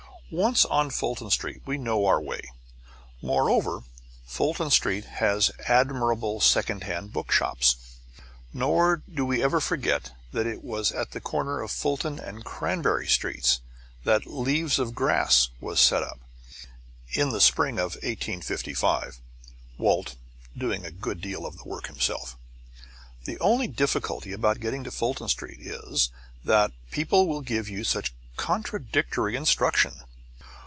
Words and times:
Once 0.33 0.63
on 0.63 0.89
Fulton 0.89 1.29
Street 1.29 1.61
we 1.65 1.77
know 1.77 2.05
our 2.05 2.21
way. 2.21 2.41
Moreover, 3.21 3.81
Fulton 4.25 4.69
Street 4.71 5.03
has 5.03 5.51
admirable 5.67 6.39
second 6.39 6.85
hand 6.85 7.11
bookshops. 7.11 7.75
Nor 8.53 9.03
do 9.13 9.25
we 9.25 9.43
ever 9.43 9.59
forget 9.59 10.13
that 10.31 10.47
it 10.47 10.63
was 10.63 10.93
at 10.93 11.11
the 11.11 11.19
corner 11.19 11.59
of 11.61 11.69
Fulton 11.69 12.17
and 12.17 12.45
Cranberry 12.45 13.07
streets 13.07 13.59
that 14.05 14.25
"Leaves 14.25 14.79
of 14.79 14.95
Grass" 14.95 15.49
was 15.59 15.81
set 15.81 16.01
up, 16.01 16.21
in 17.11 17.31
the 17.31 17.41
spring 17.41 17.77
of 17.77 17.95
1855, 17.95 19.19
Walt 19.77 20.15
doing 20.57 20.85
a 20.85 20.91
good 20.91 21.19
deal 21.19 21.45
of 21.45 21.57
the 21.57 21.67
work 21.67 21.87
himself. 21.87 22.37
The 23.25 23.37
only 23.39 23.67
difficulty 23.67 24.31
about 24.31 24.61
getting 24.61 24.85
to 24.85 24.91
Fulton 24.91 25.27
Street 25.27 25.59
is 25.59 26.09
that 26.45 26.71
people 26.89 27.27
will 27.27 27.41
give 27.41 27.67
you 27.67 27.83
such 27.83 28.13
contradictory 28.37 29.35
instruction. 29.35 29.95